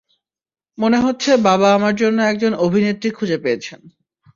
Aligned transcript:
মনে 0.77 0.97
হচ্ছে 0.97 1.31
বাবা 1.47 1.67
আমার 1.77 1.93
জন্য 1.95 2.17
একজন 2.23 2.51
অভিনেত্রী 2.65 3.09
খুঁজে 3.11 3.37
পেয়েছেন! 3.43 3.79